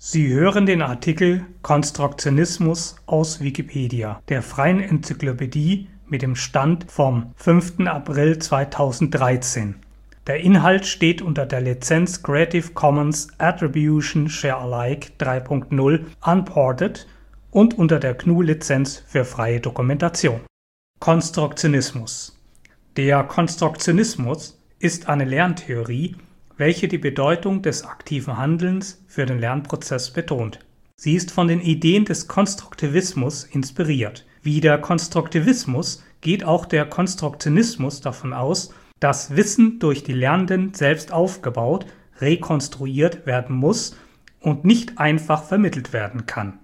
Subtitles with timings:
[0.00, 5.88] Sie hören den Artikel Konstruktionismus, aus Wikipedia, der freien Enzyklopädie.
[6.06, 7.80] Mit dem Stand vom 5.
[7.80, 9.74] April 2013.
[10.28, 17.08] Der Inhalt steht unter der Lizenz Creative Commons Attribution Share Alike 3 Punkt 0 Unported
[17.50, 20.40] und unter der GNU-Lizenz für freie Dokumentation.
[21.00, 22.40] Konstruktionismus
[22.96, 26.14] Der Konstruktionismus ist eine Lerntheorie
[26.58, 30.58] welche die Bedeutung des aktiven Handelns für den Lernprozess betont.
[30.96, 34.26] Sie ist von den Ideen des Konstruktivismus inspiriert.
[34.42, 41.12] Wie der Konstruktivismus geht auch der Konstruktionismus davon aus, dass Wissen durch die Lernenden selbst
[41.12, 41.86] aufgebaut,
[42.20, 43.96] rekonstruiert werden muss
[44.40, 46.58] und nicht einfach vermittelt werden kann.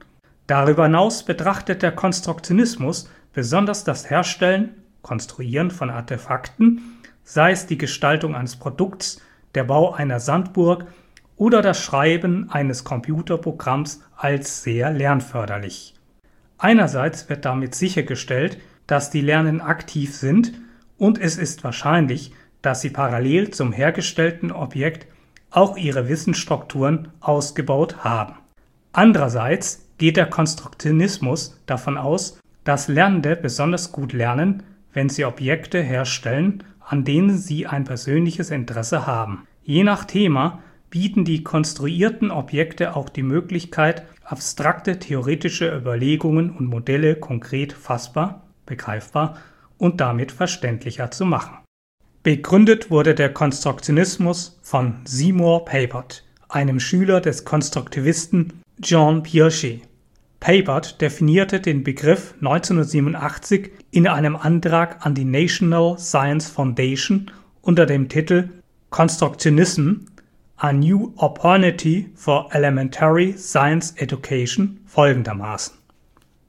[0.49, 6.81] Darüber hinaus betrachtet der Konstruktionismus besonders das Herstellen, Konstruieren von Artefakten,
[7.23, 9.21] sei es die Gestaltung eines Produkts,
[9.55, 10.87] der Bau einer Sandburg
[11.37, 15.95] oder das Schreiben eines Computerprogramms als sehr lernförderlich.
[16.59, 20.53] Einerseits wird damit sichergestellt, dass die Lernenden aktiv sind
[20.99, 25.07] und es ist wahrscheinlich, dass sie parallel zum hergestellten Objekt
[25.51, 28.37] auch ihre Wissensstrukturen ausgebaut haben.
[28.93, 36.63] Andererseits geht der Konstruktionismus davon aus, dass Lernende besonders gut lernen, wenn sie Objekte herstellen
[36.87, 39.47] an denen sie ein persönliches Interesse haben.
[39.63, 47.17] Je nach Thema bieten die konstruierten Objekte auch die Möglichkeit, abstrakte theoretische Überlegungen und Modelle
[47.17, 49.39] konkret fassbar, begreifbar
[49.79, 51.59] und damit verständlicher zu machen.
[52.23, 59.83] Begründet wurde der Konstruktionismus von Seymour Papert, einem Schüler des Konstruktivisten Jean Piaget.
[60.45, 67.31] Papert definierte den Begriff 1987 in einem Antrag an die National Science Foundation
[67.63, 68.51] unter dem Titel
[68.91, 70.05] Constructionism
[70.59, 75.79] A New Opportunity for Elementary Science Education folgendermaßen.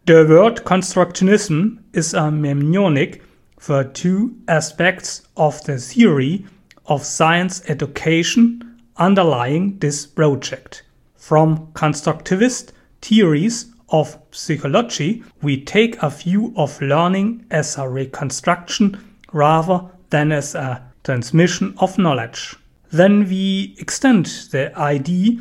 [0.08, 3.22] The word constructionism is a mnemonic
[3.58, 6.44] for two aspects of the theory
[6.84, 10.84] of science education underlying this project.
[11.16, 18.98] From constructivist theories of psychology, we take a view of learning as a reconstruction
[19.32, 22.56] rather than as a transmission of knowledge.
[22.92, 25.40] Then we extend the idea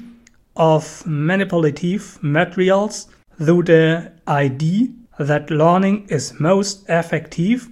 [0.57, 4.89] of manipulative materials through the idea
[5.19, 7.69] that learning is most effective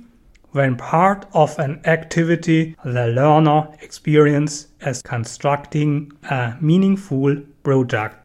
[0.50, 8.21] when part of an activity the learner experiences as constructing a meaningful project.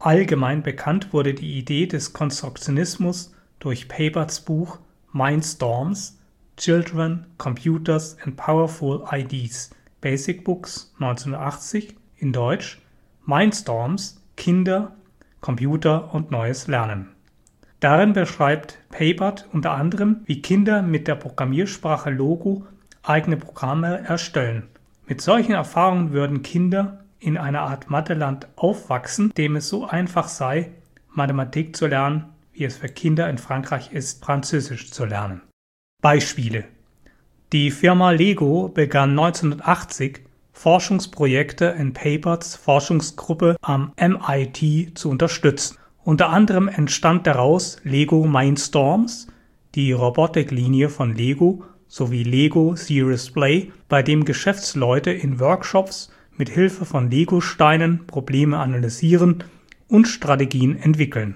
[0.00, 4.78] Allgemein bekannt wurde die Idee des Konstruktionismus durch Paperts Buch
[5.12, 6.20] Mindstorms:
[6.56, 9.70] Children, Computers and Powerful Ideas
[10.00, 12.80] (Basic Books, 1980, in Deutsch:
[13.26, 14.94] Mindstorms: Kinder,
[15.40, 17.08] Computer und neues Lernen).
[17.80, 22.66] Darin beschreibt Papert unter anderem, wie Kinder mit der Programmiersprache Logo
[23.02, 24.68] eigene Programme erstellen.
[25.08, 30.70] Mit solchen Erfahrungen würden Kinder in einer Art Matheland aufwachsen, dem es so einfach sei,
[31.10, 35.42] Mathematik zu lernen, wie es für Kinder in Frankreich ist, Französisch zu lernen.
[36.02, 36.64] Beispiele
[37.52, 40.20] Die Firma Lego begann 1980
[40.52, 45.76] Forschungsprojekte in Paperts Forschungsgruppe am MIT zu unterstützen.
[46.02, 49.28] Unter anderem entstand daraus Lego Mindstorms,
[49.74, 56.86] die Robotiklinie von Lego sowie Lego Serious Play, bei dem Geschäftsleute in Workshops mit Hilfe
[56.86, 59.44] von Lego-Steinen Probleme analysieren
[59.88, 61.34] und Strategien entwickeln.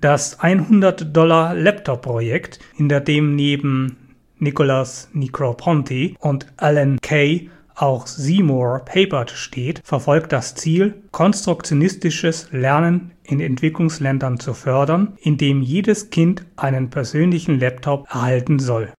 [0.00, 10.32] Das 100-Dollar-Laptop-Projekt, hinter dem neben Nicholas Negroponte und Alan Kay auch Seymour Papert steht, verfolgt
[10.32, 18.58] das Ziel, konstruktionistisches Lernen in Entwicklungsländern zu fördern, indem jedes Kind einen persönlichen Laptop erhalten
[18.58, 18.92] soll.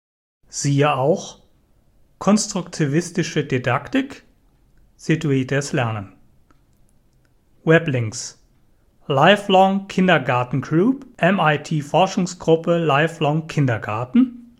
[0.48, 1.40] Siehe auch
[2.18, 4.24] konstruktivistische Didaktik
[5.04, 6.14] situiertes Lernen.
[7.62, 8.42] Weblinks
[9.06, 14.56] Lifelong Kindergarten Group, MIT Forschungsgruppe Lifelong Kindergarten.